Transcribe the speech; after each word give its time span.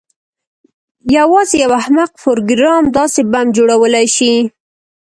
یوازې 1.17 1.55
یو 1.63 1.71
احمق 1.81 2.11
پروګرامر 2.23 2.89
داسې 2.97 3.21
بم 3.31 3.45
جوړولی 3.57 4.05
شي 4.15 4.33